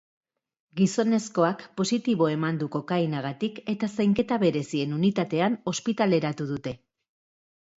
[0.79, 6.75] Gizonezkoak positibo eman du kokainagatik eta zainketa berezien unitatean ospitaleratu dute.